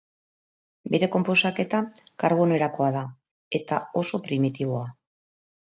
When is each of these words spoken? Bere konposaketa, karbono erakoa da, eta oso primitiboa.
Bere 0.95 1.09
konposaketa, 1.15 1.83
karbono 2.25 2.59
erakoa 2.59 2.91
da, 2.99 3.05
eta 3.61 3.83
oso 4.05 4.23
primitiboa. 4.31 4.87